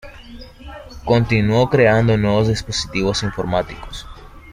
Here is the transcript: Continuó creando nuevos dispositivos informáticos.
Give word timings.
Continuó 1.05 1.69
creando 1.69 2.17
nuevos 2.17 2.47
dispositivos 2.47 3.21
informáticos. 3.21 4.07